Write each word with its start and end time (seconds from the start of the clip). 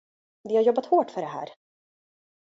Vi 0.43 0.55
har 0.55 0.63
jobbat 0.63 0.85
hårt 0.85 1.11
för 1.11 1.21
det 1.21 1.27
här. 1.27 1.49